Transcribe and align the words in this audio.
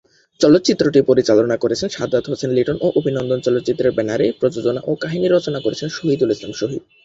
চলচ্চিত্রটি 0.39 0.99
পরিচালনা 1.09 1.55
করেছেন 1.57 1.89
শাহাদাত 1.89 2.23
হোসেন 2.31 2.51
লিটন 2.57 2.77
ও 2.81 2.87
অভিনন্দন 2.99 3.39
চলচ্চিত্রের 3.43 3.95
ব্যানারে 3.97 4.25
প্রযোজনা 4.39 4.81
ও 4.85 4.91
কাহিনি 5.03 5.27
রচনা 5.27 5.59
করেন 5.61 5.89
শহিদুল 5.97 6.31
ইসলাম 6.35 6.53
শহিদ। 6.53 6.81